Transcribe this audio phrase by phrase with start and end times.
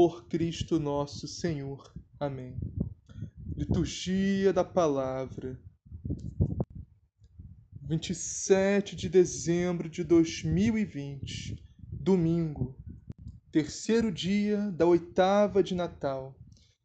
[0.00, 1.92] por Cristo nosso Senhor.
[2.18, 2.56] Amém.
[3.54, 5.60] Liturgia da Palavra.
[7.82, 11.62] 27 de dezembro de 2020,
[11.92, 12.74] domingo,
[13.52, 16.34] terceiro dia da oitava de Natal.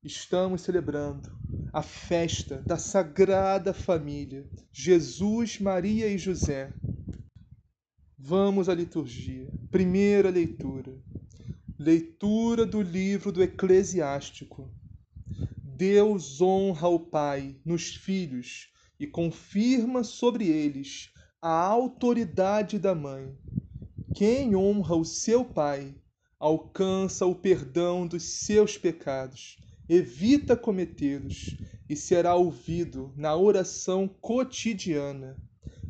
[0.04, 1.32] Estamos celebrando
[1.72, 6.74] a festa da Sagrada Família, Jesus, Maria e José.
[8.18, 9.48] Vamos à liturgia.
[9.72, 11.05] Primeira leitura.
[11.86, 14.74] Leitura do livro do Eclesiástico.
[15.64, 23.38] Deus honra o Pai nos filhos e confirma sobre eles a autoridade da mãe.
[24.16, 25.96] Quem honra o seu pai
[26.40, 31.56] alcança o perdão dos seus pecados, evita cometê-los
[31.88, 35.40] e será ouvido na oração cotidiana.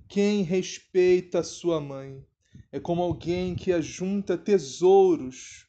[0.10, 2.22] Quem respeita sua mãe
[2.70, 5.65] é como alguém que ajunta tesouros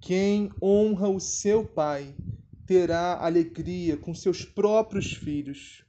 [0.00, 2.14] quem honra o seu pai
[2.66, 5.84] terá alegria com seus próprios filhos,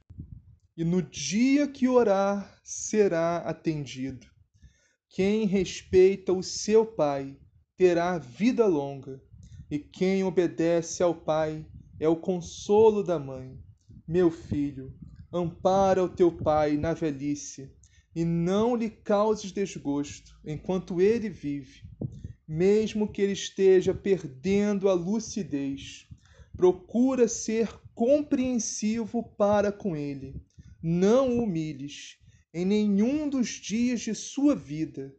[0.76, 4.26] e no dia que orar será atendido.
[5.08, 7.38] Quem respeita o seu pai
[7.74, 9.18] terá vida longa,
[9.70, 11.66] e quem obedece ao pai
[11.98, 13.58] é o consolo da mãe.
[14.06, 14.94] Meu filho,
[15.32, 17.74] ampara o teu pai na velhice,
[18.14, 21.80] e não lhe causes desgosto enquanto ele vive
[22.52, 26.06] mesmo que ele esteja perdendo a lucidez.
[26.54, 30.34] Procura ser compreensivo para com ele.
[30.82, 32.18] Não o humilhes
[32.52, 35.16] em nenhum dos dias de sua vida.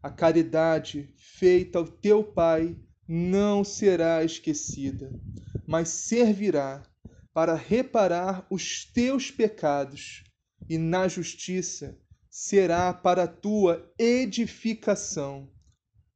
[0.00, 2.76] A caridade feita ao teu Pai
[3.08, 5.10] não será esquecida,
[5.66, 6.84] mas servirá
[7.34, 10.22] para reparar os teus pecados,
[10.68, 11.98] e na justiça
[12.30, 15.50] será para a tua edificação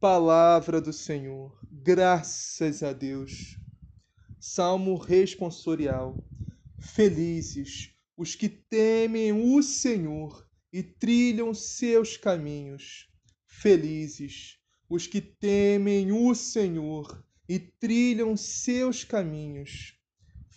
[0.01, 3.59] Palavra do Senhor, graças a Deus.
[4.41, 6.17] Salmo responsorial.
[6.79, 13.11] Felizes os que temem o Senhor e trilham seus caminhos.
[13.45, 19.99] Felizes os que temem o Senhor e trilham seus caminhos.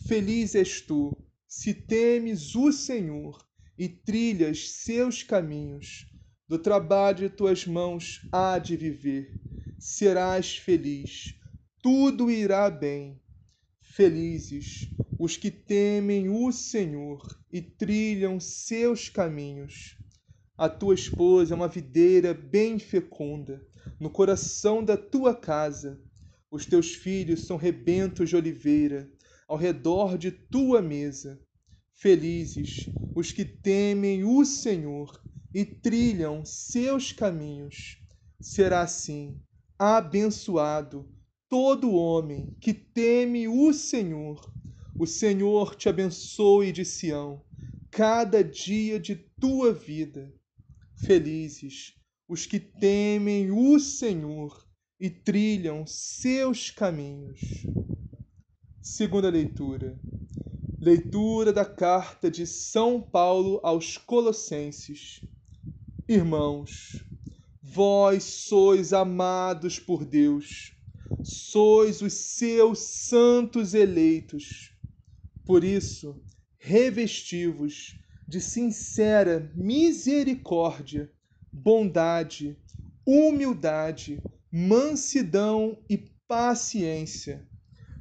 [0.08, 1.12] Feliz és tu,
[1.46, 3.46] se temes o Senhor
[3.78, 6.13] e trilhas seus caminhos
[6.48, 9.40] do trabalho de tuas mãos há de viver.
[9.80, 11.36] Serás feliz,
[11.82, 13.22] tudo irá bem.
[13.82, 14.90] Felizes
[15.20, 19.98] os que temem o Senhor e trilham seus caminhos.
[20.58, 23.66] A tua esposa é uma videira bem fecunda
[24.00, 26.02] no coração da tua casa.
[26.52, 29.10] Os teus filhos são rebentos de oliveira
[29.48, 31.40] ao redor de tua mesa.
[31.94, 35.24] Felizes os que temem o Senhor
[35.54, 37.98] e trilham seus caminhos.
[38.42, 39.40] Será assim
[39.78, 41.10] abençoado
[41.50, 44.52] todo homem que teme o Senhor.
[44.98, 47.44] O Senhor te abençoe de Sião,
[47.92, 50.34] cada dia de tua vida.
[50.96, 51.94] Felizes
[52.28, 54.66] os que temem o Senhor
[55.00, 57.42] e trilham seus caminhos.
[58.82, 60.00] Segunda leitura.
[60.80, 65.22] Leitura da carta de São Paulo aos Colossenses.
[66.08, 67.06] Irmãos,
[67.62, 70.74] vós sois amados por Deus,
[71.22, 74.74] sois os seus santos eleitos.
[75.46, 76.22] Por isso,
[76.58, 77.98] revestivos
[78.28, 81.10] de sincera misericórdia,
[81.54, 82.60] bondade,
[83.06, 84.22] humildade,
[84.52, 85.98] mansidão e
[86.28, 87.50] paciência,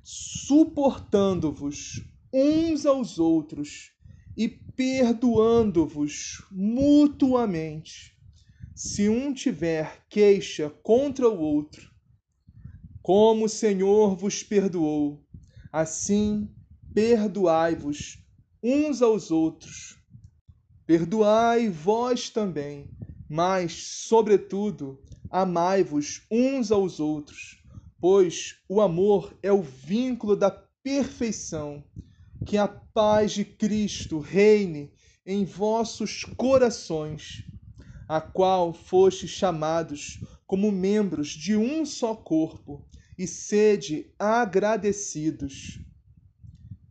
[0.02, 3.92] suportando-vos uns aos outros
[4.36, 4.48] e
[4.82, 8.18] perdoando-vos mutuamente,
[8.74, 11.88] se um tiver queixa contra o outro.
[13.00, 15.24] Como o Senhor vos perdoou,
[15.70, 16.50] assim
[16.92, 18.18] perdoai-vos
[18.60, 19.96] uns aos outros.
[20.84, 22.88] Perdoai vós também,
[23.30, 25.00] mas, sobretudo,
[25.30, 27.62] amai-vos uns aos outros,
[28.00, 31.84] pois o amor é o vínculo da perfeição.
[32.44, 34.92] Que a paz de Cristo reine
[35.24, 37.44] em vossos corações,
[38.08, 42.86] a qual fostes chamados como membros de um só corpo,
[43.16, 45.80] e sede agradecidos.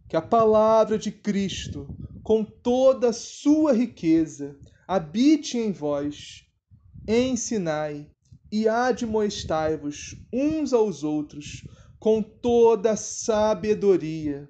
[0.07, 1.93] Que a palavra de Cristo,
[2.23, 4.57] com toda a sua riqueza,
[4.87, 6.45] habite em vós,
[7.07, 8.09] ensinai
[8.51, 11.67] e admoestai-vos uns aos outros
[11.99, 14.49] com toda sabedoria.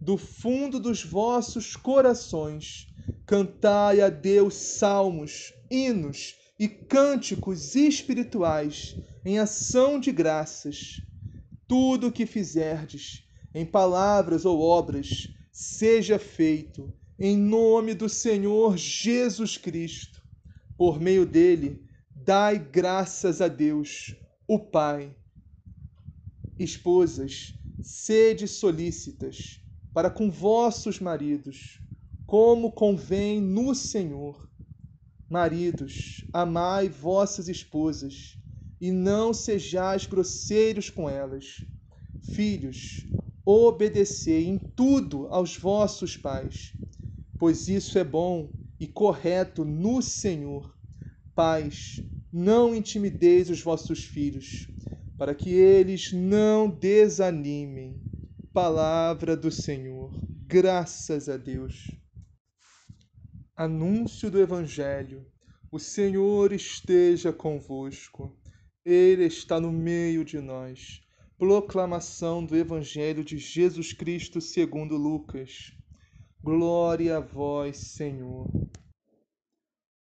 [0.00, 2.86] Do fundo dos vossos corações,
[3.26, 11.02] cantai a Deus salmos, hinos e cânticos espirituais em ação de graças.
[11.66, 19.58] Tudo o que fizerdes, em palavras ou obras, seja feito em nome do Senhor Jesus
[19.58, 20.22] Cristo.
[20.76, 21.84] Por meio dele,
[22.14, 24.14] dai graças a Deus,
[24.46, 25.12] o Pai.
[26.56, 27.52] Esposas,
[27.82, 29.60] sede solícitas
[29.98, 31.80] para com vossos maridos,
[32.24, 34.48] como convém no Senhor.
[35.28, 38.38] Maridos, amai vossas esposas
[38.80, 41.64] e não sejais grosseiros com elas.
[42.22, 43.08] Filhos,
[43.44, 46.76] obedecei em tudo aos vossos pais,
[47.36, 50.78] pois isso é bom e correto no Senhor.
[51.34, 54.68] Pais, não intimideis os vossos filhos,
[55.16, 58.07] para que eles não desanimem.
[58.60, 60.10] Palavra do Senhor.
[60.44, 61.92] Graças a Deus.
[63.54, 65.24] Anúncio do Evangelho.
[65.70, 68.36] O Senhor esteja convosco.
[68.84, 71.00] Ele está no meio de nós.
[71.38, 75.72] Proclamação do Evangelho de Jesus Cristo segundo Lucas.
[76.42, 78.50] Glória a vós, Senhor.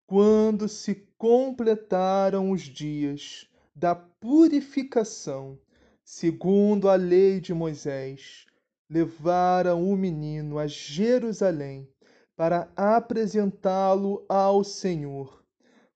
[0.07, 5.59] Quando se completaram os dias da purificação,
[6.04, 8.46] segundo a lei de Moisés,
[8.89, 11.89] levaram o menino a Jerusalém
[12.35, 15.43] para apresentá-lo ao Senhor,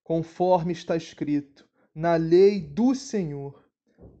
[0.02, 3.62] conforme está escrito na lei do Senhor.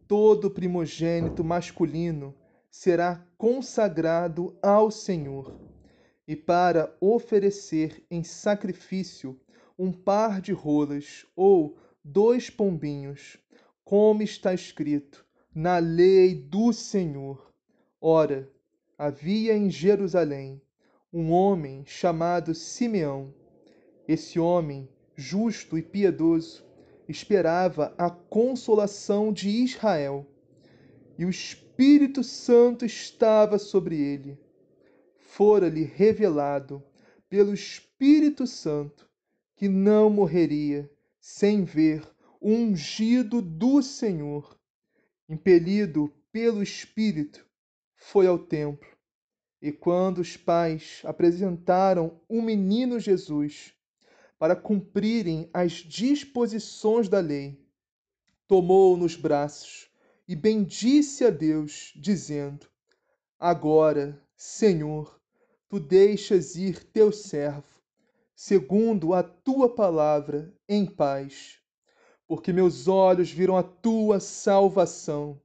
[0.06, 2.34] Todo primogênito masculino
[2.70, 5.58] será consagrado ao Senhor,
[6.26, 9.38] e para oferecer em sacrifício
[9.78, 13.36] um par de rolas ou dois pombinhos,
[13.84, 17.52] como está escrito na lei do Senhor.
[18.00, 18.50] Ora,
[19.02, 20.62] havia em Jerusalém
[21.12, 23.34] um homem chamado Simeão.
[24.06, 26.64] Esse homem, justo e piedoso,
[27.08, 30.24] esperava a consolação de Israel,
[31.18, 34.38] e o Espírito Santo estava sobre ele.
[35.18, 36.80] Fora-lhe revelado
[37.28, 39.10] pelo Espírito Santo
[39.56, 40.88] que não morreria
[41.18, 42.08] sem ver
[42.40, 44.56] o ungido do Senhor.
[45.28, 47.44] Impelido pelo Espírito,
[47.96, 48.91] foi ao templo.
[49.62, 53.72] E quando os pais apresentaram o menino Jesus
[54.38, 57.64] para cumprirem as disposições da lei,
[58.48, 59.88] tomou-o nos braços
[60.26, 62.66] e bendisse a Deus, dizendo:
[63.38, 65.18] Agora, Senhor,
[65.68, 67.72] tu deixas ir teu servo
[68.44, 71.60] segundo a tua palavra, em paz.
[72.26, 75.40] Porque meus olhos viram a tua salvação,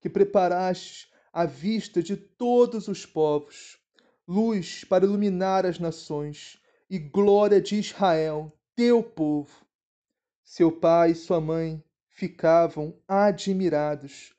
[0.00, 3.78] que preparaste à vista de todos os povos,
[4.26, 6.58] luz para iluminar as nações
[6.90, 9.66] e glória de Israel, teu povo.
[10.44, 14.34] Seu pai e sua mãe ficavam admirados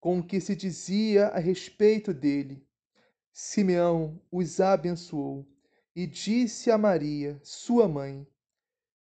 [0.00, 2.66] com o que se dizia a respeito dele.
[3.32, 5.46] Simeão os abençoou
[5.96, 8.26] e disse a Maria, sua mãe: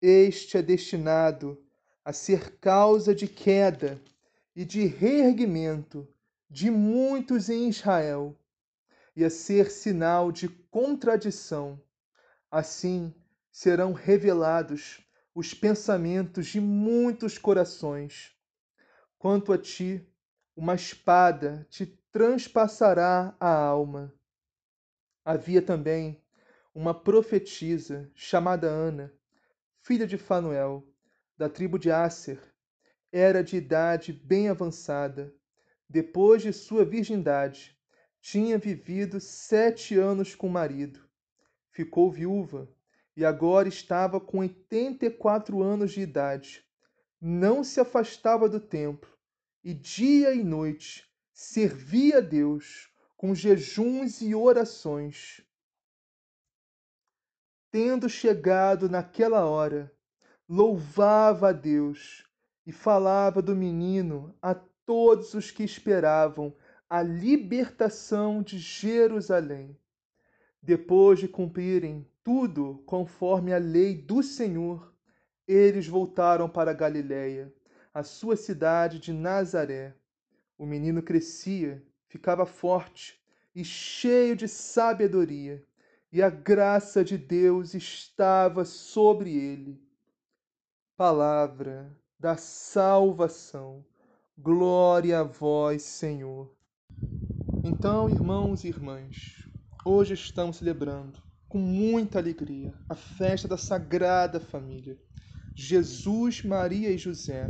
[0.02, 1.62] Este é destinado
[2.04, 4.00] a ser causa de queda
[4.56, 6.08] e de reerguimento
[6.48, 8.38] de muitos em Israel,
[9.14, 11.80] e a ser sinal de contradição.
[12.50, 13.14] Assim
[13.50, 15.00] serão revelados
[15.34, 18.32] os pensamentos de muitos corações.
[19.18, 20.06] Quanto a ti,
[20.56, 24.14] uma espada te transpassará a alma
[25.28, 26.24] Havia também
[26.74, 29.12] uma profetisa chamada Ana,
[29.82, 30.88] filha de Fanuel,
[31.36, 32.40] da tribo de Asser.
[33.12, 35.30] Era de idade bem avançada.
[35.88, 37.74] Depois de sua virgindade,
[38.20, 41.00] tinha vivido sete anos com o marido.
[41.70, 42.68] Ficou viúva
[43.16, 46.64] e agora estava com oitenta e quatro anos de idade.
[47.20, 49.10] Não se afastava do templo
[49.64, 55.40] e dia e noite servia a Deus com jejuns e orações.
[57.70, 59.92] Tendo chegado naquela hora,
[60.48, 62.24] louvava a Deus
[62.66, 64.54] e falava do menino a
[64.88, 66.56] todos os que esperavam
[66.88, 69.76] a libertação de Jerusalém.
[70.62, 74.90] Depois de cumprirem tudo conforme a lei do Senhor,
[75.46, 77.52] eles voltaram para Galiléia,
[77.92, 79.94] a sua cidade de Nazaré.
[80.56, 83.22] O menino crescia ficava forte
[83.54, 85.62] e cheio de sabedoria,
[86.10, 89.78] e a graça de Deus estava sobre ele.
[90.96, 93.84] Palavra da salvação.
[94.40, 96.54] Glória a vós, Senhor.
[97.64, 99.44] Então, irmãos e irmãs,
[99.84, 104.96] hoje estamos celebrando com muita alegria a festa da Sagrada Família.
[105.56, 107.48] Jesus, Maria e José,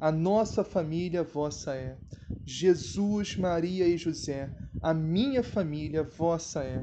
[0.00, 1.98] a nossa família vossa é.
[2.46, 6.80] Jesus, Maria e José, a minha família vossa é.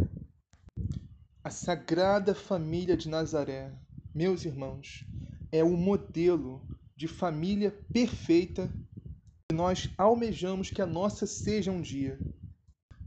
[1.43, 3.73] A Sagrada Família de Nazaré,
[4.13, 5.03] meus irmãos,
[5.51, 6.61] é o modelo
[6.95, 8.69] de família perfeita
[9.57, 12.19] nós almejamos que a nossa seja um dia.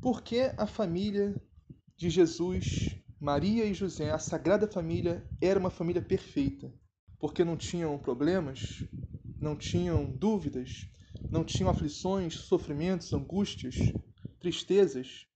[0.03, 1.41] Porque a família
[1.97, 6.75] de Jesus, Maria e José, a Sagrada Família, era uma família perfeita.
[7.21, 8.85] Porque não tinham problemas,
[9.41, 10.91] não tinham dúvidas,
[11.31, 13.77] não tinham aflições, sofrimentos, angústias,
[14.41, 15.27] tristezas?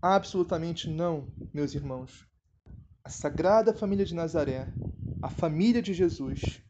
[0.00, 2.26] Absolutamente não, meus irmãos.
[3.04, 4.72] A Sagrada Família de Nazaré,
[5.20, 6.62] a família de Jesus,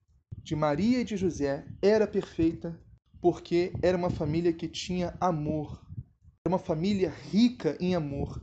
[0.43, 2.85] de Maria e de José, era perfeita
[3.27, 5.85] porque era uma família que tinha amor.
[6.47, 8.41] Era uma família rica em amor.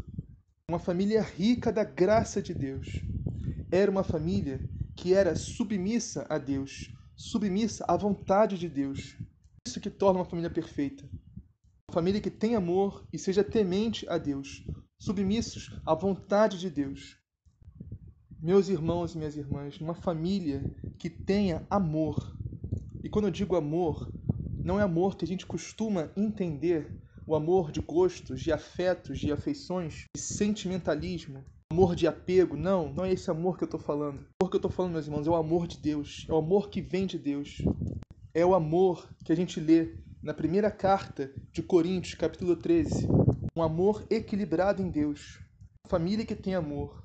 [0.69, 3.01] Uma família rica da graça de Deus.
[3.71, 4.59] Era uma família
[4.93, 9.15] que era submissa a Deus, submissa à vontade de Deus
[9.65, 11.09] isso que torna uma família perfeita.
[11.89, 14.67] Uma família que tem amor e seja temente a Deus,
[14.99, 17.17] submissos à vontade de Deus.
[18.37, 20.61] Meus irmãos e minhas irmãs, uma família
[20.99, 22.35] que tenha amor.
[23.01, 24.11] E quando eu digo amor,
[24.63, 26.91] não é amor que a gente costuma entender,
[27.25, 32.57] o amor de gostos, de afetos, de afeições, de sentimentalismo, amor de apego.
[32.57, 34.19] Não, não é esse amor que eu estou falando.
[34.19, 36.25] O amor que eu estou falando, meus irmãos, é o amor de Deus.
[36.29, 37.61] É o amor que vem de Deus
[38.33, 43.07] é o amor que a gente lê na primeira carta de Coríntios, capítulo 13.
[43.55, 45.39] Um amor equilibrado em Deus.
[45.85, 47.03] Uma família que tem amor.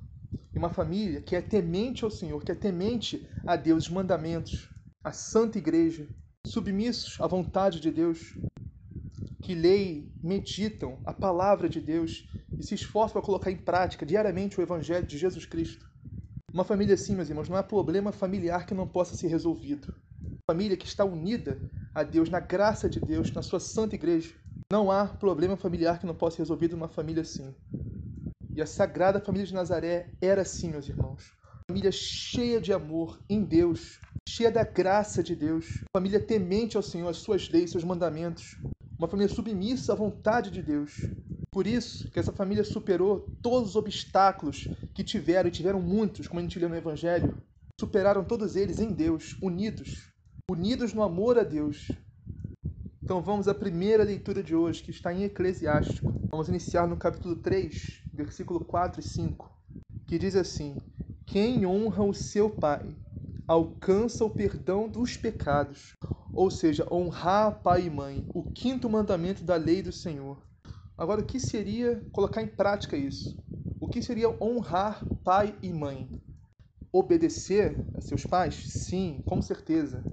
[0.51, 4.69] E uma família que é temente ao Senhor, que é temente a Deus, os mandamentos,
[5.03, 6.07] a santa igreja,
[6.51, 8.35] submissos à vontade de Deus,
[9.41, 12.27] que leem, meditam a palavra de Deus
[12.57, 15.89] e se esforçam para colocar em prática diariamente o evangelho de Jesus Cristo.
[16.53, 19.93] Uma família assim, meus irmãos, não há problema familiar que não possa ser resolvido
[20.49, 21.61] família que está unida
[21.93, 24.33] a Deus, na graça de Deus, na sua santa igreja.
[24.71, 27.53] Não há problema familiar que não possa ser resolvido numa família assim.
[28.55, 31.33] E a Sagrada Família de Nazaré era assim, meus irmãos.
[31.67, 35.83] Família cheia de amor em Deus, cheia da graça de Deus.
[35.91, 38.55] Família temente ao Senhor, as suas leis, seus mandamentos.
[38.97, 40.91] Uma família submissa à vontade de Deus.
[41.51, 46.39] Por isso que essa família superou todos os obstáculos que tiveram, e tiveram muitos, como
[46.39, 47.41] a gente lê no Evangelho.
[47.79, 50.07] Superaram todos eles em Deus, unidos
[50.49, 51.91] unidos no amor a Deus.
[53.03, 56.13] Então vamos à primeira leitura de hoje, que está em Eclesiástico.
[56.29, 59.51] Vamos iniciar no capítulo 3, versículo 4 e 5,
[60.07, 60.75] que diz assim:
[61.25, 62.95] Quem honra o seu pai
[63.49, 65.95] alcança o perdão dos pecados.
[66.35, 70.37] Ou seja, honrar pai e mãe, o quinto mandamento da lei do Senhor.
[70.95, 73.35] Agora, o que seria colocar em prática isso?
[73.81, 76.07] O que seria honrar pai e mãe?
[76.93, 78.53] Obedecer a seus pais?
[78.67, 80.03] Sim, com certeza.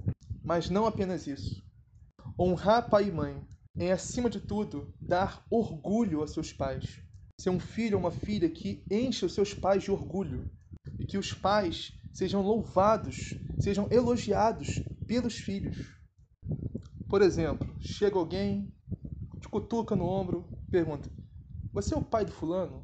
[0.43, 1.63] Mas não apenas isso.
[2.39, 3.43] Honrar pai e mãe
[3.77, 7.03] é, acima de tudo, dar orgulho a seus pais.
[7.39, 10.43] Ser um filho ou uma filha que enche os seus pais de orgulho.
[10.99, 15.77] E que os pais sejam louvados, sejam elogiados pelos filhos.
[17.07, 18.73] Por exemplo, chega alguém,
[19.39, 21.07] te cutuca no ombro, pergunta:
[21.71, 22.83] Você é o pai do fulano?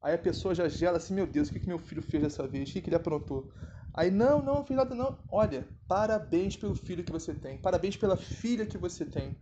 [0.00, 2.44] Aí a pessoa já gela assim: Meu Deus, o que, que meu filho fez dessa
[2.44, 2.68] vez?
[2.68, 3.52] O que, que ele aprontou?
[3.94, 5.16] Aí, não, não, fiz nada não.
[5.28, 7.58] Olha, parabéns pelo filho que você tem.
[7.58, 9.38] Parabéns pela filha que você tem.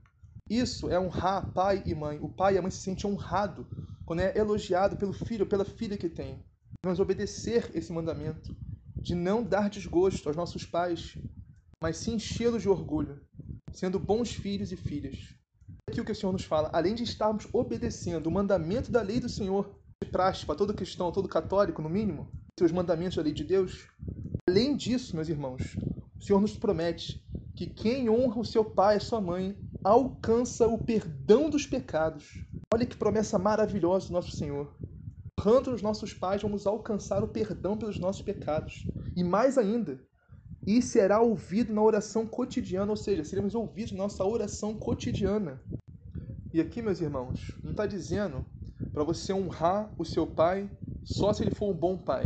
[0.51, 2.19] Isso é honrar pai e mãe.
[2.21, 3.65] O pai e a mãe se sentem honrados
[4.05, 6.45] quando é elogiado pelo filho pela filha que tem.
[6.83, 8.61] Devemos obedecer esse mandamento
[9.03, 11.17] de não dar desgosto aos nossos pais,
[11.83, 13.21] mas sim enchê-los de orgulho,
[13.73, 15.35] sendo bons filhos e filhas.
[15.89, 19.19] Aqui o que o Senhor nos fala, além de estarmos obedecendo o mandamento da lei
[19.19, 22.29] do Senhor, de praxe para todo cristão, todo católico, no mínimo,
[22.59, 23.89] seus mandamentos da lei de Deus,
[24.49, 25.77] além disso, meus irmãos,
[26.21, 27.25] o Senhor nos promete
[27.57, 32.45] que quem honra o seu pai e sua mãe alcança o perdão dos pecados.
[32.73, 34.73] Olha que promessa maravilhosa do nosso Senhor.
[35.41, 38.85] Honrando os nossos pais, vamos alcançar o perdão pelos nossos pecados.
[39.17, 39.99] E mais ainda,
[40.67, 45.59] e será ouvido na oração cotidiana, ou seja, seremos ouvidos na nossa oração cotidiana.
[46.53, 48.45] E aqui, meus irmãos, não está dizendo
[48.93, 50.71] para você honrar o seu pai
[51.07, 52.25] só se ele for um bom pai.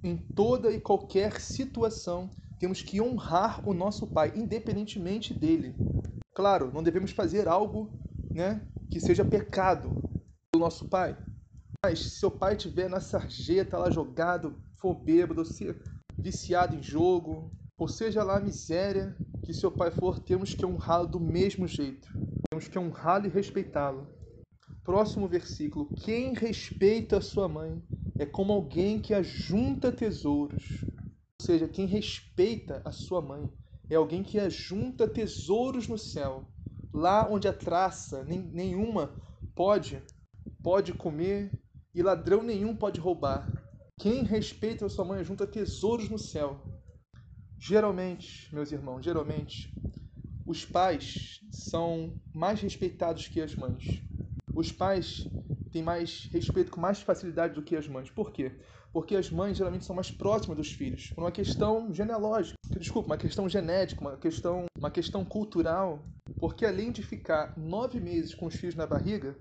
[0.00, 2.30] Em toda e qualquer situação,
[2.60, 5.74] temos que honrar o nosso pai, independentemente dele.
[6.32, 7.90] Claro, não devemos fazer algo
[8.30, 9.90] né, que seja pecado
[10.52, 11.16] do nosso pai.
[11.86, 15.76] Mas se seu pai estiver na sarjeta lá jogado, for bêbado, se
[16.16, 19.14] viciado em jogo, ou seja lá a miséria
[19.44, 22.08] que seu pai for, temos que honrá-lo do mesmo jeito.
[22.48, 24.08] Temos que honrá-lo e respeitá-lo.
[24.82, 27.82] Próximo versículo: Quem respeita a sua mãe
[28.18, 30.80] é como alguém que ajunta tesouros.
[31.38, 33.46] Ou seja, quem respeita a sua mãe
[33.90, 36.46] é alguém que ajunta tesouros no céu,
[36.94, 39.14] lá onde a traça nenhuma
[39.54, 40.02] pode
[40.62, 41.50] pode comer
[41.94, 43.48] e ladrão nenhum pode roubar.
[43.98, 46.60] Quem respeita a sua mãe ajunta tesouros no céu.
[47.58, 49.72] Geralmente, meus irmãos, geralmente
[50.46, 54.02] os pais são mais respeitados que as mães
[54.54, 55.26] os pais
[55.72, 58.10] têm mais respeito com mais facilidade do que as mães.
[58.10, 58.52] Por quê?
[58.92, 63.18] Porque as mães geralmente são mais próximas dos filhos, por uma questão genealógica, desculpa, uma
[63.18, 66.04] questão genética, uma questão, uma questão cultural.
[66.38, 69.36] Porque além de ficar nove meses com os filhos na barriga,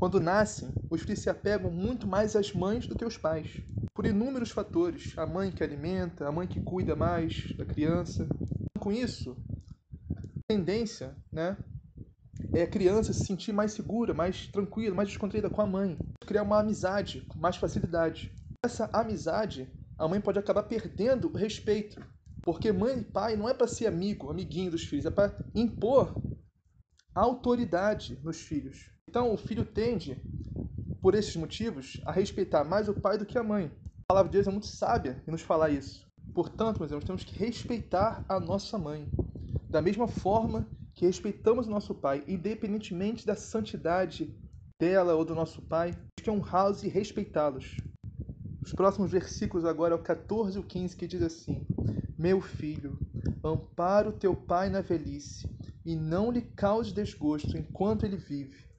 [0.00, 3.60] quando nascem, os filhos se apegam muito mais às mães do que aos pais.
[3.94, 5.12] Por inúmeros fatores.
[5.18, 8.26] A mãe que alimenta, a mãe que cuida mais da criança.
[8.78, 9.36] Com isso,
[10.48, 11.54] tendência né,
[12.54, 15.98] é, a criança se sentir mais segura, mais tranquila, mais descontraída com a mãe.
[16.26, 18.32] Criar uma amizade com mais facilidade.
[18.64, 22.02] Essa amizade, a mãe pode acabar perdendo o respeito.
[22.40, 26.14] Porque mãe e pai não é para ser amigo, amiguinho dos filhos, é para impor
[27.14, 28.90] autoridade nos filhos.
[29.10, 30.16] Então o filho tende,
[31.02, 33.68] por esses motivos, a respeitar mais o pai do que a mãe.
[34.04, 36.06] A palavra de Deus é muito sábia em nos falar isso.
[36.32, 39.08] Portanto, meus irmãos, temos que respeitar a nossa mãe.
[39.68, 44.32] Da mesma forma que respeitamos o nosso Pai, independentemente da santidade
[44.78, 45.92] dela ou do nosso Pai,
[46.22, 47.78] que honrá-los e respeitá-los.
[48.62, 51.66] Os próximos versículos agora é o 14 e o 15 que diz assim:
[52.16, 52.96] Meu filho,
[53.42, 55.48] ampara o teu pai na velhice
[55.84, 58.69] e não lhe cause desgosto enquanto ele vive.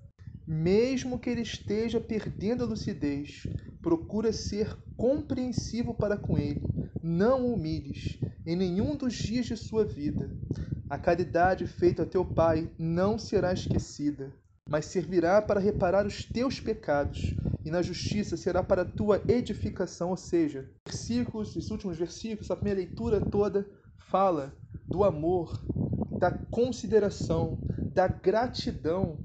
[0.53, 3.47] Mesmo que ele esteja perdendo a lucidez,
[3.81, 6.61] procura ser compreensivo para com ele.
[7.01, 10.29] Não o humilhes em nenhum dos dias de sua vida.
[10.89, 14.29] A caridade feita a teu Pai não será esquecida,
[14.69, 17.33] mas servirá para reparar os teus pecados,
[17.63, 20.09] e na justiça será para a tua edificação.
[20.09, 23.65] Ou seja, versículos, os últimos versículos, a primeira leitura toda
[24.09, 24.53] fala
[24.85, 25.63] do amor,
[26.19, 27.57] da consideração,
[27.93, 29.17] da gratidão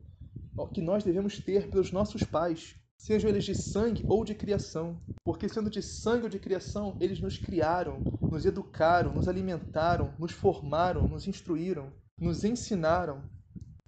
[0.72, 4.98] que nós devemos ter pelos nossos pais, sejam eles de sangue ou de criação.
[5.24, 10.32] Porque, sendo de sangue ou de criação, eles nos criaram, nos educaram, nos alimentaram, nos
[10.32, 13.22] formaram, nos instruíram, nos ensinaram,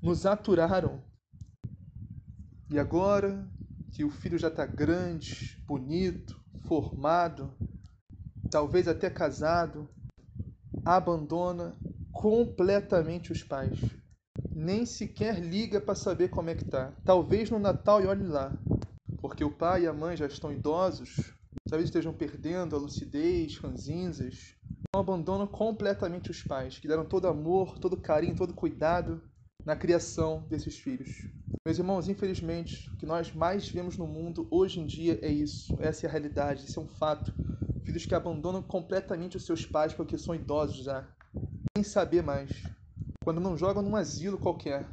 [0.03, 1.01] nos aturaram.
[2.71, 3.49] E agora
[3.93, 7.55] que o filho já está grande, bonito, formado,
[8.51, 9.89] talvez até casado,
[10.85, 11.75] abandona
[12.13, 13.79] completamente os pais.
[14.59, 16.93] Nem sequer liga para saber como é que tá.
[17.05, 18.59] Talvez no Natal e olhe lá
[19.21, 21.33] porque o pai e a mãe já estão idosos,
[21.69, 24.55] talvez estejam perdendo a lucidez, ranzinzas,
[24.93, 29.23] não abandonam completamente os pais, que deram todo amor, todo carinho, todo cuidado
[29.65, 31.27] na criação desses filhos.
[31.65, 35.75] Meus irmãos, infelizmente, o que nós mais vemos no mundo hoje em dia é isso.
[35.79, 37.33] Essa é a realidade, isso é um fato.
[37.85, 41.07] Filhos que abandonam completamente os seus pais porque são idosos já.
[41.77, 42.78] Nem saber mais.
[43.29, 44.89] Quando não jogam num asilo qualquer.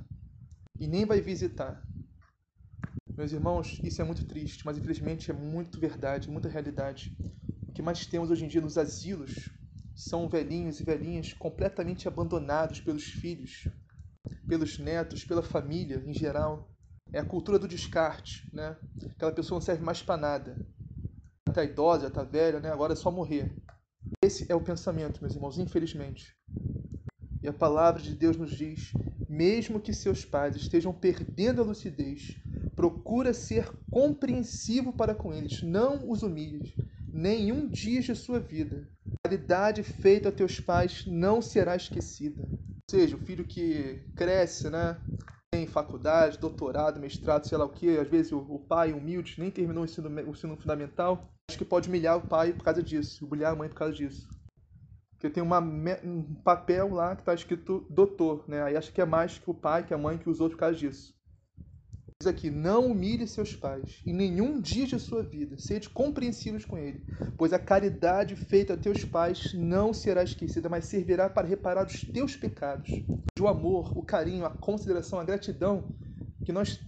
[0.78, 1.82] E nem vai visitar.
[3.16, 7.16] Meus irmãos, isso é muito triste, mas infelizmente é muito verdade, muita realidade.
[7.70, 9.54] O que mais temos hoje em dia nos asilos
[9.96, 13.70] são velhinhos e velhinhas completamente abandonados pelos filhos,
[14.50, 16.70] pelos netos, pela família em geral.
[17.14, 18.76] É a cultura do descarte, né?
[19.12, 20.58] Aquela pessoa não serve mais para nada.
[21.54, 22.70] Tá idosa, tá velha, né?
[22.70, 23.58] Agora é só morrer.
[24.22, 26.36] Esse é o pensamento, meus irmãos, infelizmente.
[27.46, 28.96] E a palavra de Deus nos diz:
[29.30, 32.40] mesmo que seus pais estejam perdendo a lucidez,
[32.76, 36.76] procura ser compreensivo para com eles, não os humilhes,
[37.14, 38.90] nenhum dia de sua vida.
[39.24, 42.42] A caridade feita a teus pais não será esquecida.
[42.46, 45.00] Ou seja, o filho que cresce, né?
[45.54, 49.52] Tem faculdade, doutorado, mestrado, sei lá o que, às vezes o, o pai humilde nem
[49.52, 53.24] terminou o ensino, o ensino fundamental, acho que pode humilhar o pai por causa disso,
[53.24, 54.35] humilhar a mãe por causa disso.
[55.16, 58.64] Porque tem uma, um papel lá que está escrito doutor, né?
[58.64, 60.60] Aí acho que é mais que o pai, que a mãe, que os outros por
[60.60, 61.16] causa disso.
[62.20, 66.78] Diz aqui: Não humilhe seus pais em nenhum dia de sua vida, sede compreensivos com
[66.78, 67.06] ele,
[67.38, 72.02] pois a caridade feita a teus pais não será esquecida, mas servirá para reparar os
[72.04, 72.90] teus pecados.
[73.40, 75.94] O amor, o carinho, a consideração, a gratidão
[76.46, 76.80] que nós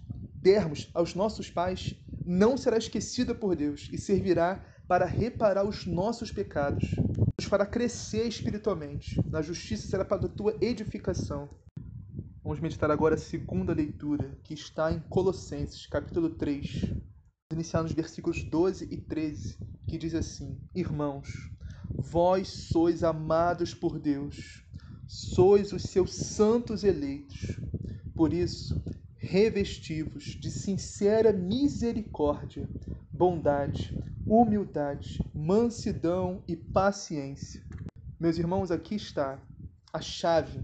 [0.42, 1.94] dermos aos nossos pais
[2.26, 6.96] não será esquecida por Deus e servirá para reparar os nossos pecados,
[7.46, 9.22] para crescer espiritualmente.
[9.30, 11.48] Na justiça será para a tua edificação.
[12.44, 16.82] Vamos meditar agora a segunda leitura, que está em Colossenses, capítulo 3.
[16.82, 16.98] Vamos
[17.54, 19.56] iniciar nos versículos 12 e 13,
[19.88, 21.30] que diz assim: Irmãos,
[21.90, 24.66] vós sois amados por Deus,
[25.06, 27.60] sois os seus santos eleitos.
[28.16, 28.82] Por isso,
[29.16, 32.68] revestivos de sincera misericórdia,
[33.12, 33.96] bondade,
[34.30, 37.64] humildade, mansidão e paciência.
[38.20, 39.40] Meus irmãos, aqui está
[39.94, 40.60] a chave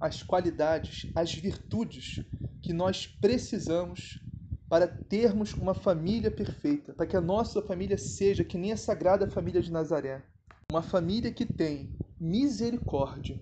[0.00, 2.24] as qualidades, as virtudes
[2.62, 4.20] que nós precisamos
[4.68, 9.28] para termos uma família perfeita, para que a nossa família seja que nem a sagrada
[9.28, 10.22] família de Nazaré,
[10.70, 13.40] uma família que tem misericórdia,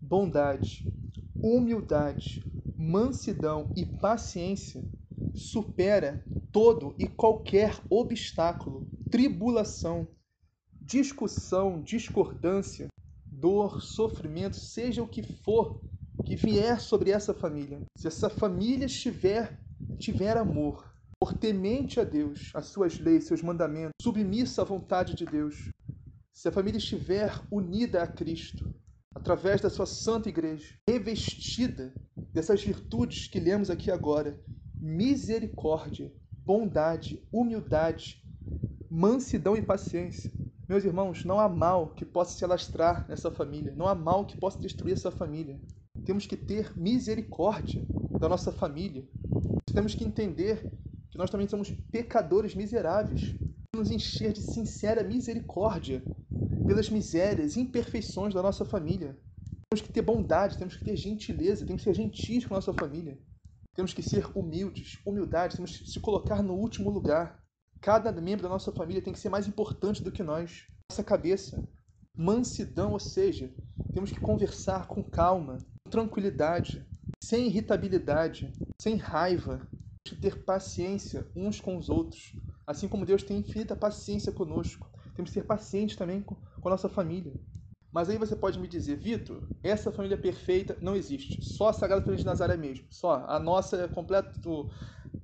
[0.00, 0.86] bondade,
[1.34, 2.44] humildade,
[2.76, 4.84] mansidão e paciência,
[5.34, 10.06] supera todo e qualquer obstáculo, tribulação,
[10.80, 12.88] discussão, discordância,
[13.26, 15.80] dor, sofrimento, seja o que for
[16.24, 19.58] que vier sobre essa família, se essa família estiver
[19.98, 25.24] tiver amor, por temente a Deus, as suas leis, seus mandamentos, submissa à vontade de
[25.24, 25.70] Deus,
[26.32, 28.74] se a família estiver unida a Cristo,
[29.14, 31.94] através da sua santa igreja, revestida
[32.32, 34.40] dessas virtudes que lemos aqui agora,
[34.80, 36.12] misericórdia,
[36.44, 38.22] bondade, humildade,
[38.90, 40.30] mansidão e paciência,
[40.68, 44.38] meus irmãos, não há mal que possa se alastrar nessa família, não há mal que
[44.38, 45.60] possa destruir essa família.
[46.04, 47.84] Temos que ter misericórdia
[48.18, 49.04] da nossa família.
[49.72, 50.70] Temos que entender
[51.10, 53.34] que nós também somos pecadores miseráveis.
[53.74, 56.02] Nos encher de sincera misericórdia
[56.66, 59.18] pelas misérias e imperfeições da nossa família.
[59.68, 62.72] Temos que ter bondade, temos que ter gentileza, temos que ser gentis com a nossa
[62.72, 63.18] família.
[63.74, 67.42] Temos que ser humildes, humildade, temos que se colocar no último lugar.
[67.80, 70.68] Cada membro da nossa família tem que ser mais importante do que nós.
[70.90, 71.66] Nossa cabeça.
[72.14, 73.50] Mansidão, ou seja,
[73.94, 76.86] temos que conversar com calma, com tranquilidade,
[77.24, 79.58] sem irritabilidade, sem raiva.
[80.04, 82.32] Temos que ter paciência uns com os outros.
[82.66, 84.90] Assim como Deus tem infinita paciência conosco.
[85.14, 87.32] Temos que ser pacientes também com a nossa família.
[87.92, 91.44] Mas aí você pode me dizer, Vitor, essa família perfeita não existe.
[91.44, 92.86] Só a Sagrada Família de Nazaré mesmo.
[92.88, 93.24] Só.
[93.28, 94.70] A nossa é completo.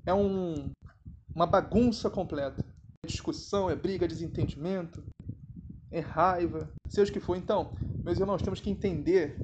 [0.04, 0.70] É um
[1.35, 2.64] uma bagunça completa.
[3.04, 5.02] É discussão, é briga, é desentendimento,
[5.90, 7.37] é raiva, seja o que for.
[7.37, 9.38] Então, meus irmãos, temos que entender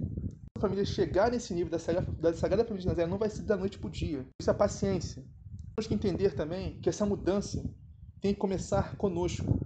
[0.56, 3.42] a família chegar nesse nível da Sagrada, da Sagrada Família de Nazaré não vai ser
[3.42, 4.26] da noite para o dia.
[4.40, 5.24] Isso é paciência.
[5.76, 7.62] Temos que entender também que essa mudança
[8.20, 9.60] tem que começar conosco.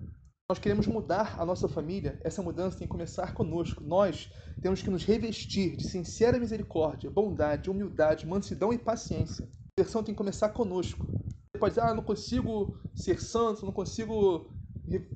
[0.51, 3.85] Nós queremos mudar a nossa família, essa mudança tem que começar conosco.
[3.85, 4.31] Nós
[4.63, 9.47] temos que nos revestir de sincera misericórdia, bondade, humildade, mansidão e paciência.
[9.79, 11.07] A versão tem que começar conosco
[11.59, 14.51] pode dizer, ah, não consigo ser santo, não consigo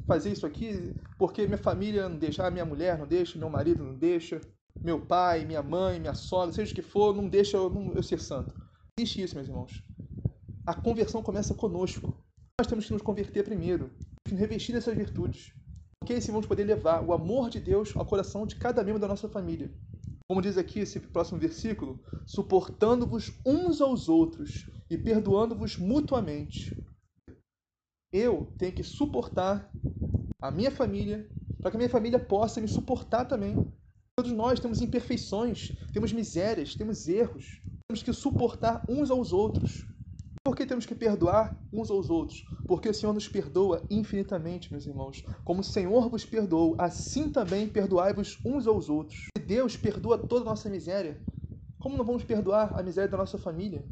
[0.07, 3.83] fazer isso aqui porque minha família não deixa, ah, minha mulher não deixa, meu marido
[3.83, 4.41] não deixa,
[4.83, 8.03] meu pai, minha mãe, minha sogra, seja o que for, não deixa eu, não, eu
[8.03, 8.55] ser santo.
[8.99, 9.83] Existe isso, meus irmãos.
[10.67, 12.15] A conversão começa conosco.
[12.61, 13.91] Nós temos que nos converter primeiro,
[14.37, 15.53] revestir dessas virtudes.
[16.01, 19.09] Porque assim vamos poder levar o amor de Deus ao coração de cada membro da
[19.09, 19.73] nossa família.
[20.29, 26.77] Como diz aqui esse próximo versículo, suportando-vos uns aos outros e perdoando-vos mutuamente.
[28.13, 29.71] Eu tenho que suportar
[30.41, 31.29] a minha família
[31.61, 33.57] para que a minha família possa me suportar também.
[34.17, 37.63] Todos nós temos imperfeições, temos misérias, temos erros.
[37.89, 39.87] Temos que suportar uns aos outros.
[40.45, 42.45] Por que temos que perdoar uns aos outros?
[42.67, 45.25] Porque o Senhor nos perdoa infinitamente, meus irmãos.
[45.45, 49.29] Como o Senhor vos perdoou, assim também perdoai-vos uns aos outros.
[49.37, 51.23] Se Deus perdoa toda a nossa miséria,
[51.79, 53.89] como não vamos perdoar a miséria da nossa família?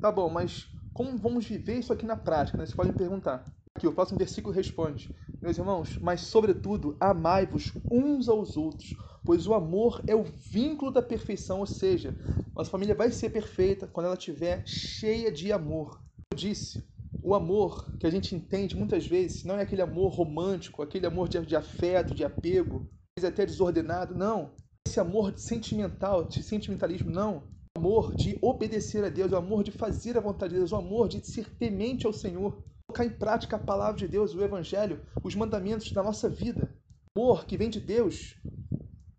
[0.00, 2.58] Tá bom, mas como vamos viver isso aqui na prática?
[2.58, 2.64] Né?
[2.74, 3.48] Pode me perguntar.
[3.76, 9.54] Aqui, o próximo versículo responde: Meus irmãos, mas sobretudo amai-vos uns aos outros, pois o
[9.54, 12.14] amor é o vínculo da perfeição, ou seja,
[12.54, 16.00] nossa família vai ser perfeita quando ela estiver cheia de amor.
[16.32, 16.84] eu disse,
[17.22, 21.28] o amor que a gente entende muitas vezes não é aquele amor romântico, aquele amor
[21.28, 22.86] de, de afeto, de apego,
[23.26, 24.50] até desordenado, não.
[24.86, 27.44] Esse amor de sentimental, de sentimentalismo, não.
[27.76, 30.76] O amor de obedecer a Deus, o amor de fazer a vontade de Deus, o
[30.76, 35.00] amor de ser temente ao Senhor, colocar em prática a palavra de Deus, o Evangelho,
[35.22, 36.70] os mandamentos da nossa vida.
[37.16, 38.36] O amor que vem de Deus,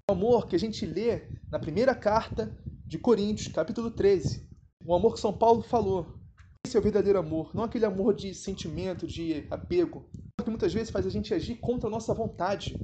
[0.07, 4.47] amor que a gente lê na primeira carta de Coríntios, capítulo 13.
[4.85, 6.19] O amor que São Paulo falou.
[6.63, 10.07] Esse é o verdadeiro amor, não aquele amor de sentimento, de apego,
[10.43, 12.77] que muitas vezes faz a gente agir contra a nossa vontade,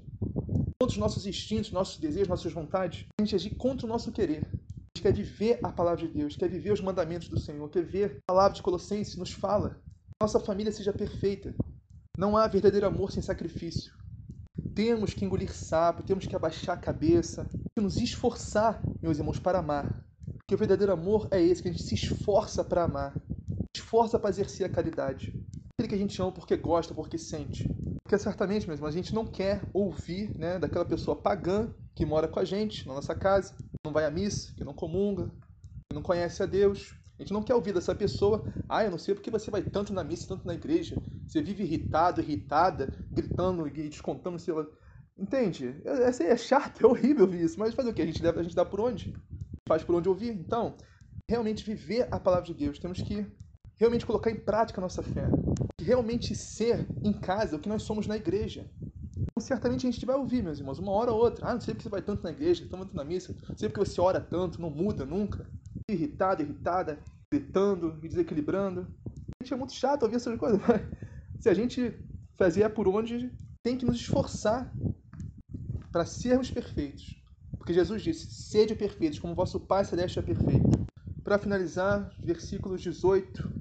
[0.79, 3.05] contra os nossos instintos, nossos desejos, nossas vontades.
[3.19, 4.43] A gente agir contra o nosso querer.
[4.43, 7.83] A gente quer viver a palavra de Deus, quer viver os mandamentos do Senhor, quer
[7.83, 9.79] ver a palavra de Colossenses nos fala.
[10.19, 11.53] Nossa família seja perfeita.
[12.17, 14.00] Não há verdadeiro amor sem sacrifício.
[14.83, 19.59] Temos que engolir sapo, temos que abaixar a cabeça, que nos esforçar, meus irmãos, para
[19.59, 20.03] amar.
[20.39, 23.13] Porque o verdadeiro amor é esse, que a gente se esforça para amar,
[23.75, 25.39] esforça para exercer a caridade.
[25.73, 27.69] Aquele que a gente ama porque gosta, porque sente.
[28.01, 32.39] Porque certamente, mesmo, a gente não quer ouvir né, daquela pessoa pagã que mora com
[32.39, 35.29] a gente, na nossa casa, que não vai à missa, que não comunga,
[35.91, 36.95] que não conhece a Deus.
[37.19, 39.93] A gente não quer ouvir dessa pessoa, ah, eu não sei porque você vai tanto
[39.93, 40.95] na missa, tanto na igreja.
[41.27, 44.71] Você vive irritado, irritada, gritando e descontando seu.
[45.17, 45.81] Entende?
[45.85, 48.01] Essa é chato, é horrível ouvir isso, mas fazer o que?
[48.01, 49.13] A gente, deve, a gente dá por onde?
[49.67, 50.29] Faz por onde ouvir.
[50.29, 50.75] Então,
[51.29, 53.25] realmente viver a palavra de Deus, temos que
[53.77, 55.27] realmente colocar em prática a nossa fé.
[55.81, 58.65] Realmente ser em casa o que nós somos na igreja.
[59.15, 61.47] Então, certamente a gente vai ouvir, meus irmãos, uma hora ou outra.
[61.47, 63.85] Ah, não sei porque você vai tanto na igreja, tanto na missa, não sei porque
[63.85, 65.47] você ora tanto, não muda nunca.
[65.89, 66.99] Irritado, irritada,
[67.31, 68.87] gritando desequilibrando.
[69.39, 70.81] A gente é muito chato ouvir essas coisas, mas
[71.39, 71.97] se a gente
[72.37, 73.31] fazer por onde,
[73.63, 74.73] tem que nos esforçar
[75.91, 77.21] para sermos perfeitos.
[77.57, 80.87] Porque Jesus disse: Sede perfeitos, como vosso Pai Celeste é perfeito.
[81.23, 83.51] Para finalizar, versículos 18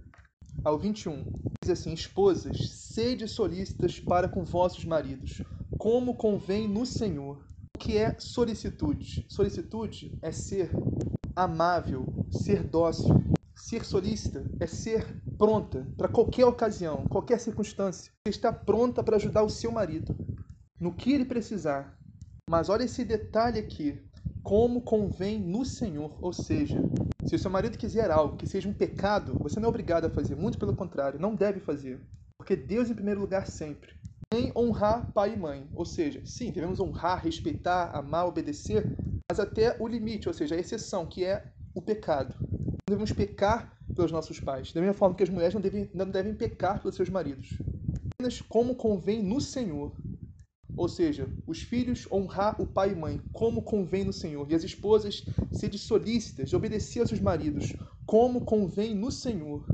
[0.64, 1.24] ao 21.
[1.62, 5.42] Diz assim: Esposas, sede solícitas para com vossos maridos,
[5.78, 7.38] como convém no Senhor.
[7.76, 9.24] O que é solicitude?
[9.28, 10.70] Solicitude é ser
[11.36, 13.22] amável, ser dócil.
[13.54, 15.06] Ser solícita é ser
[15.40, 18.12] pronta para qualquer ocasião, qualquer circunstância.
[18.22, 20.14] Você está pronta para ajudar o seu marido
[20.78, 21.98] no que ele precisar.
[22.48, 23.98] Mas olha esse detalhe aqui:
[24.42, 26.14] como convém no Senhor.
[26.20, 26.78] Ou seja,
[27.24, 30.10] se o seu marido quiser algo que seja um pecado, você não é obrigado a
[30.10, 31.98] fazer, muito pelo contrário, não deve fazer.
[32.38, 33.94] Porque Deus em primeiro lugar sempre.
[34.32, 35.66] Nem honrar pai e mãe.
[35.74, 38.86] Ou seja, sim, devemos honrar, respeitar, amar, obedecer,
[39.30, 42.34] mas até o limite, ou seja, a exceção, que é o pecado.
[42.42, 44.72] Não devemos pecar pelos nossos pais.
[44.72, 47.58] Da mesma forma que as mulheres não devem, não devem pecar pelos seus maridos.
[48.14, 49.92] Apenas como convém no Senhor.
[50.74, 54.50] Ou seja, os filhos honrar o pai e mãe, como convém no Senhor.
[54.50, 57.74] E as esposas serem solícitas, obedecer aos seus maridos,
[58.06, 59.66] como convém no Senhor.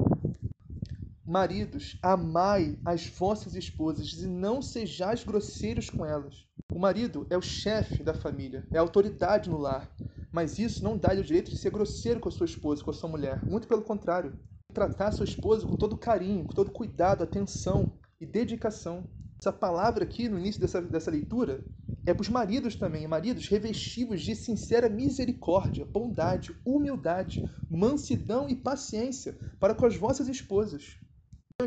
[1.25, 6.45] Maridos, amai as vossas esposas e não sejais grosseiros com elas.
[6.73, 9.89] O marido é o chefe da família, é a autoridade no lar.
[10.37, 12.93] Mas isso não dá-lhe o direito de ser grosseiro com a sua esposa, com a
[12.93, 13.43] sua mulher.
[13.49, 14.35] Muito pelo contrário.
[14.71, 19.09] Tratar a sua esposa com todo carinho, com todo cuidado, atenção e dedicação.
[19.41, 21.65] Essa palavra aqui, no início dessa, dessa leitura,
[22.05, 23.09] é para os maridos também.
[23.09, 30.99] Maridos revestivos de sincera misericórdia, bondade, humildade, mansidão e paciência para com as vossas esposas.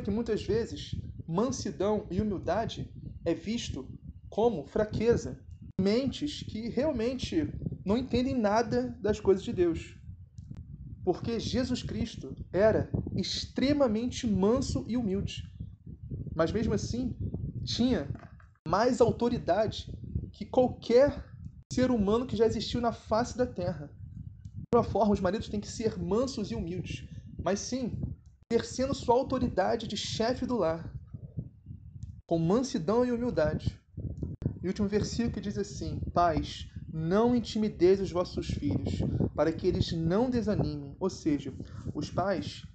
[0.04, 0.96] Que muitas vezes
[1.28, 2.88] mansidão e humildade
[3.26, 3.88] é visto
[4.30, 5.44] como fraqueza.
[5.82, 7.52] Mentes que realmente
[7.86, 9.98] não entendem nada das coisas de Deus.
[11.04, 15.50] Porque Jesus Cristo era extremamente manso e humilde.
[16.36, 17.16] Mas mesmo assim,
[17.64, 18.10] tinha
[18.68, 19.90] mais autoridade
[20.32, 21.24] que qualquer
[21.72, 23.88] ser humano que já existiu na face da terra.
[23.88, 27.08] De uma forma, os maridos têm que ser mansos e humildes,
[27.44, 27.92] mas sim,
[28.52, 30.96] exercendo sua autoridade de chefe do lar,
[32.28, 33.76] com mansidão e humildade.
[34.62, 39.92] E o último versículo diz assim: Pais, não intimideis os vossos filhos, para que eles
[39.92, 40.96] não desanimem.
[41.00, 41.54] Ou seja,
[41.94, 42.66] os pais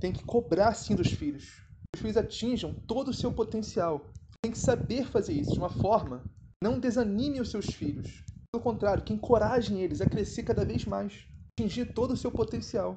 [0.00, 1.62] têm que cobrar sim dos filhos.
[1.94, 4.10] Os filhos atinjam todo o seu potencial.
[4.42, 6.26] Tem que saber fazer isso de uma forma
[6.62, 8.24] não desanime os seus filhos.
[8.52, 11.26] Pelo contrário, que encorajem eles a crescer cada vez mais,
[11.58, 12.96] atingir todo o seu potencial.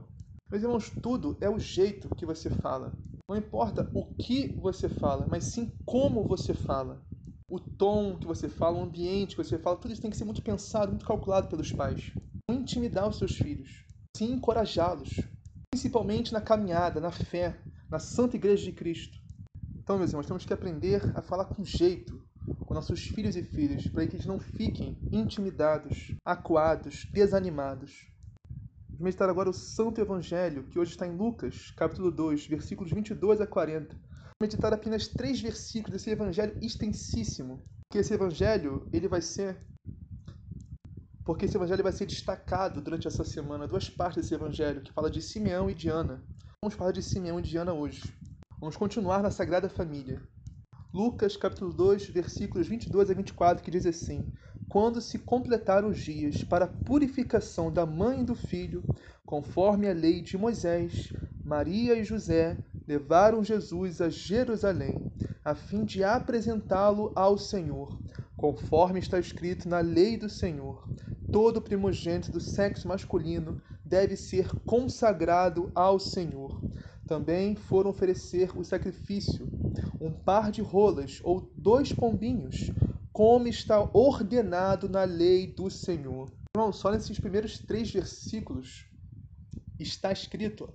[0.52, 2.96] Meus irmãos, tudo é o jeito que você fala.
[3.28, 7.02] Não importa o que você fala, mas sim como você fala
[7.50, 10.26] o tom que você fala, o ambiente que você fala, tudo isso tem que ser
[10.26, 12.14] muito pensado, muito calculado pelos pais.
[12.50, 15.22] Não intimidar os seus filhos, sim encorajá-los,
[15.72, 17.58] principalmente na caminhada, na fé,
[17.90, 19.18] na Santa Igreja de Cristo.
[19.78, 22.26] Então, meus irmãos, temos que aprender a falar com jeito
[22.66, 28.12] com nossos filhos e filhas, para que eles não fiquem intimidados, acuados, desanimados.
[28.88, 33.42] Vamos meditar agora o Santo Evangelho, que hoje está em Lucas, capítulo 2, versículos 22
[33.42, 33.96] a 40.
[34.42, 39.58] Meditar apenas três versículos desse evangelho extensíssimo, que esse evangelho ele vai ser
[41.24, 45.10] porque esse evangelho vai ser destacado durante essa semana, duas partes desse evangelho, que fala
[45.10, 46.22] de Simeão e de Ana.
[46.62, 48.04] Vamos falar de Simeão e de Ana hoje.
[48.60, 50.22] Vamos continuar na Sagrada Família.
[50.94, 54.32] Lucas capítulo 2, versículos 22 a 24, que diz assim:
[54.70, 58.84] Quando se completaram os dias para a purificação da mãe e do filho,
[59.26, 61.12] conforme a lei de Moisés,
[61.44, 65.12] Maria e José levaram Jesus a Jerusalém,
[65.44, 68.00] a fim de apresentá-lo ao Senhor,
[68.36, 70.88] conforme está escrito na lei do Senhor
[71.36, 76.62] todo primogênito do sexo masculino deve ser consagrado ao Senhor.
[77.06, 79.46] Também foram oferecer o sacrifício,
[80.00, 82.72] um par de rolas ou dois pombinhos,
[83.12, 86.32] como está ordenado na lei do Senhor.
[86.56, 88.86] Irmão, só nesses primeiros três versículos
[89.78, 90.74] está escrito: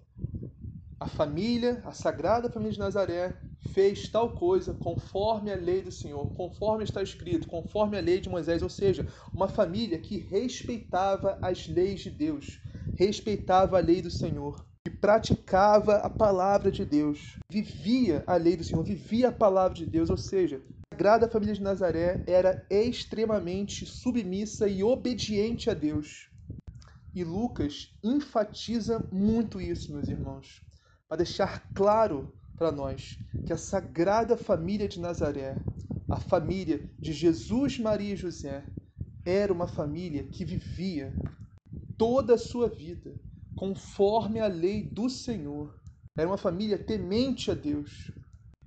[1.01, 3.35] a família, a sagrada família de Nazaré,
[3.73, 8.29] fez tal coisa conforme a lei do Senhor, conforme está escrito, conforme a lei de
[8.29, 12.61] Moisés, ou seja, uma família que respeitava as leis de Deus,
[12.97, 18.65] respeitava a lei do Senhor, que praticava a palavra de Deus, vivia a lei do
[18.65, 20.61] Senhor, vivia a palavra de Deus, ou seja,
[20.93, 26.29] a Sagrada Família de Nazaré era extremamente submissa e obediente a Deus.
[27.15, 30.63] E Lucas enfatiza muito isso, meus irmãos,
[31.11, 35.57] para deixar claro para nós que a Sagrada Família de Nazaré,
[36.09, 38.65] a família de Jesus, Maria e José,
[39.27, 41.13] era uma família que vivia
[41.99, 43.13] toda a sua vida
[43.57, 45.75] conforme a lei do Senhor.
[46.17, 48.13] Era uma família temente a Deus.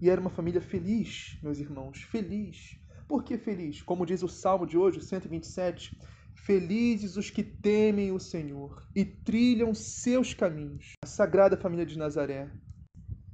[0.01, 2.77] E era uma família feliz, meus irmãos, feliz.
[3.07, 3.81] Por que feliz?
[3.81, 5.97] Como diz o Salmo de hoje, 127,
[6.35, 10.93] Felizes os que temem o Senhor e trilham seus caminhos.
[11.03, 12.51] A Sagrada Família de Nazaré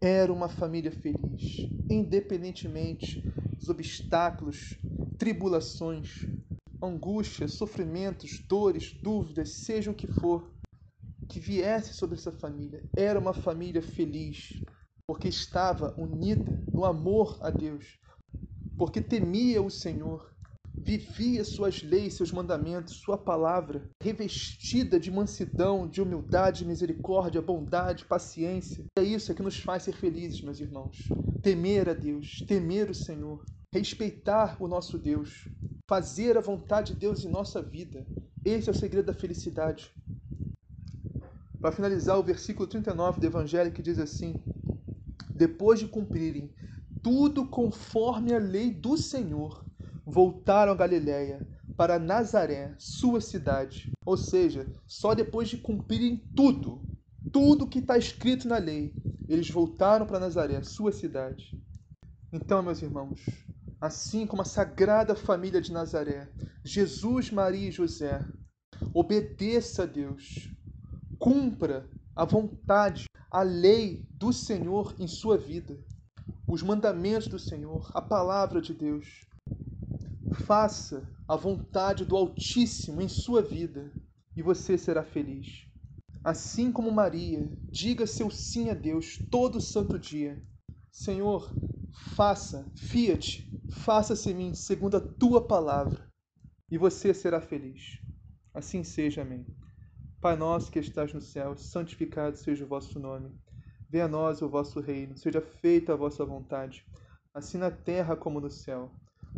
[0.02, 3.22] era uma família feliz, independentemente
[3.58, 4.78] dos obstáculos,
[5.18, 6.26] tribulações,
[6.82, 10.50] angústias, sofrimentos, dores, dúvidas, seja o que for
[11.28, 12.84] que viesse sobre essa família.
[12.96, 14.64] Era uma família feliz,
[15.06, 18.00] porque estava unida no amor a Deus,
[18.78, 20.34] porque temia o Senhor
[20.98, 28.84] vivia suas leis, seus mandamentos, sua palavra, revestida de mansidão, de humildade, misericórdia, bondade, paciência.
[28.98, 31.08] É isso que nos faz ser felizes, meus irmãos.
[31.44, 35.48] Temer a Deus, temer o Senhor, respeitar o nosso Deus,
[35.88, 38.04] fazer a vontade de Deus em nossa vida.
[38.44, 39.94] Esse é o segredo da felicidade.
[41.62, 44.42] Para finalizar, o versículo 39 do Evangelho que diz assim:
[45.30, 46.50] Depois de cumprirem
[47.04, 49.69] tudo conforme a lei do Senhor,
[50.10, 51.46] voltaram a Galiléia,
[51.78, 53.92] para Nazaré, sua cidade.
[54.06, 56.82] Ou seja, só depois de cumprirem tudo,
[57.32, 58.94] tudo que está escrito na lei,
[59.28, 61.58] eles voltaram para Nazaré, sua cidade.
[62.34, 63.22] Então, meus irmãos,
[63.80, 66.30] assim como a sagrada família de Nazaré,
[66.66, 68.24] Jesus, Maria e José,
[68.94, 70.50] obedeça a Deus,
[71.18, 75.78] cumpra a vontade, a lei do Senhor em sua vida,
[76.48, 79.29] os mandamentos do Senhor, a palavra de Deus.
[80.32, 83.92] Faça a vontade do Altíssimo em sua vida
[84.36, 85.68] e você será feliz.
[86.24, 90.42] Assim como Maria, diga seu sim a Deus todo santo dia.
[90.92, 91.50] Senhor,
[92.16, 96.10] faça, fiat, faça-se mim segundo a tua palavra,
[96.70, 98.00] e você será feliz.
[98.54, 99.46] Assim seja, amém.
[100.20, 103.32] Pai nosso que estás no céu, santificado seja o vosso nome.
[103.90, 106.86] Venha a nós o vosso reino, seja feita a vossa vontade,
[107.34, 108.92] assim na terra como no céu.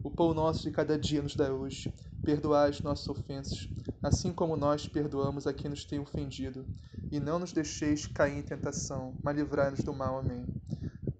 [0.04, 1.94] O pão nosso de cada dia nos dá hoje.
[2.24, 3.68] Perdoai as nossas ofensas,
[4.02, 6.66] assim como nós perdoamos a quem nos tem ofendido.
[7.12, 10.20] E não nos deixeis cair em tentação, mas livrai-nos do mal.
[10.20, 10.46] Amém.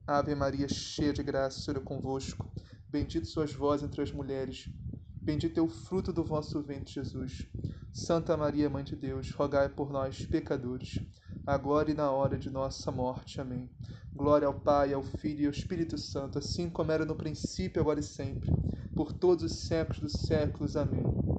[0.08, 2.50] Ave Maria, cheia de graça, o Senhor é convosco.
[2.90, 4.70] Bendito sois vós entre as mulheres.
[5.22, 7.48] Bendito é o fruto do vosso ventre, Jesus.
[7.94, 11.00] Santa Maria, Mãe de Deus, rogai por nós, pecadores,
[11.46, 13.40] agora e na hora de nossa morte.
[13.42, 13.70] Amém.
[14.16, 18.00] Glória ao Pai, ao Filho e ao Espírito Santo, assim como era no princípio, agora
[18.00, 18.56] e sempre,
[18.96, 20.76] por todos os séculos dos séculos.
[20.76, 21.31] Amém.